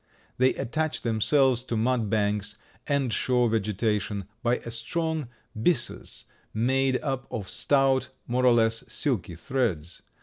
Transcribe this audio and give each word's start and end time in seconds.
They 0.39 0.55
attach 0.55 1.03
themselves 1.03 1.63
to 1.65 1.77
mud 1.77 2.09
banks 2.09 2.55
and 2.87 3.13
shore 3.13 3.49
vegetation 3.49 4.25
by 4.41 4.55
a 4.55 4.71
strong 4.71 5.27
byssus 5.55 6.25
made 6.55 6.99
up 7.03 7.27
of 7.29 7.47
stout, 7.47 8.09
more 8.25 8.47
or 8.47 8.53
less 8.55 8.83
silky 8.87 9.35
threads. 9.35 10.01